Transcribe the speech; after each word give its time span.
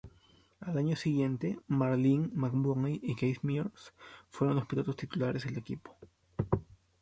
Al 0.61 0.79
año 0.79 0.95
siguiente, 0.95 1.59
Marlin, 1.67 2.31
McMurray 2.33 2.99
y 3.03 3.13
Casey 3.13 3.35
Mears 3.43 3.93
fueron 4.31 4.55
los 4.55 4.65
pilotos 4.65 4.95
titulares 4.95 5.43
del 5.45 5.59
equipo. 5.59 5.95